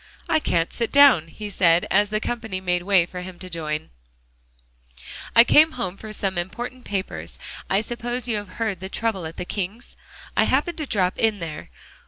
"I 0.27 0.39
can't 0.39 0.73
sit 0.73 0.91
down," 0.91 1.27
he 1.27 1.51
said, 1.51 1.85
as 1.91 2.09
the 2.09 2.19
company 2.19 2.59
made 2.59 2.81
way 2.81 3.05
for 3.05 3.21
him 3.21 3.37
to 3.37 3.51
join 3.51 3.81
them. 3.81 3.89
"I 5.35 5.43
came 5.43 5.73
home 5.73 5.95
for 5.95 6.11
some 6.11 6.39
important 6.39 6.85
papers. 6.85 7.37
I 7.69 7.81
suppose 7.81 8.27
you 8.27 8.37
have 8.37 8.47
heard 8.57 8.79
the 8.79 8.89
trouble 8.89 9.27
at 9.27 9.37
the 9.37 9.45
Kings? 9.45 9.95
I 10.35 10.45
happened 10.45 10.79
to 10.79 10.87
drop 10.87 11.19
in 11.19 11.37
there. 11.37 11.69